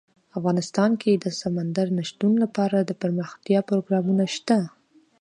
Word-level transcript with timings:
افغانستان 0.37 0.91
کې 1.01 1.11
د 1.13 1.25
سمندر 1.41 1.87
نه 1.97 2.03
شتون 2.09 2.33
لپاره 2.43 2.77
دپرمختیا 2.79 3.59
پروګرامونه 3.69 4.23
شته. 4.35 4.57